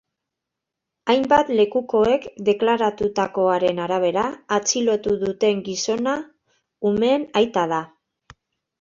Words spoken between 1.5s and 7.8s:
lekukoek deklaratutakoaren arabera, atxilotu duten gizona umeen aita